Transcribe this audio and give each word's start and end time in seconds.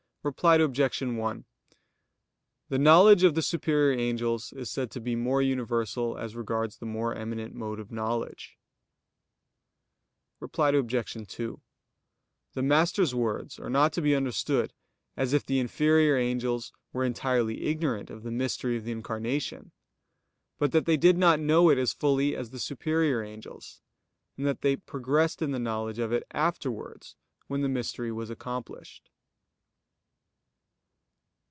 Reply 0.23 0.57
Obj. 0.57 1.01
1: 1.01 1.45
The 2.69 2.77
knowledge 2.77 3.23
of 3.23 3.33
the 3.33 3.41
superior 3.41 3.97
angels 3.97 4.53
is 4.53 4.69
said 4.69 4.91
to 4.91 5.01
be 5.01 5.15
more 5.15 5.41
universal 5.41 6.15
as 6.15 6.35
regards 6.35 6.77
the 6.77 6.85
more 6.85 7.15
eminent 7.15 7.55
mode 7.55 7.79
of 7.79 7.91
knowledge. 7.91 8.55
Reply 10.39 10.69
Obj. 10.73 11.27
2: 11.27 11.59
The 12.53 12.61
Master's 12.61 13.15
words 13.15 13.57
are 13.57 13.71
not 13.71 13.93
to 13.93 14.01
be 14.03 14.13
understood 14.13 14.73
as 15.17 15.33
if 15.33 15.43
the 15.43 15.57
inferior 15.57 16.15
angels 16.17 16.71
were 16.93 17.03
entirely 17.03 17.63
ignorant 17.65 18.11
of 18.11 18.21
the 18.21 18.29
Mystery 18.29 18.77
of 18.77 18.83
the 18.83 18.91
Incarnation 18.91 19.71
but 20.59 20.71
that 20.71 20.85
they 20.85 20.97
did 20.97 21.17
not 21.17 21.39
know 21.39 21.71
it 21.71 21.79
as 21.79 21.93
fully 21.93 22.35
as 22.35 22.51
the 22.51 22.59
superior 22.59 23.23
angels; 23.23 23.81
and 24.37 24.45
that 24.45 24.61
they 24.61 24.75
progressed 24.75 25.41
in 25.41 25.49
the 25.49 25.57
knowledge 25.57 25.97
of 25.97 26.11
it 26.13 26.21
afterwards 26.29 27.15
when 27.47 27.63
the 27.63 27.67
Mystery 27.67 28.11
was 28.11 28.29
accomplished. 28.29 29.07